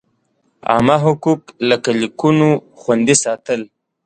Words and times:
عامه 0.71 0.97
حقوق 1.05 1.41
لکه 1.69 1.89
لیکونو 2.01 2.49
خوندي 2.79 3.15
ساتل. 3.23 3.61